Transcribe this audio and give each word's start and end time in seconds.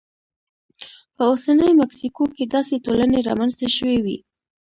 په 1.15 1.23
اوسنۍ 1.31 1.71
مکسیکو 1.81 2.23
کې 2.35 2.43
داسې 2.55 2.75
ټولنې 2.85 3.19
رامنځته 3.29 3.67
شوې 3.77 3.97
وې 4.05 4.17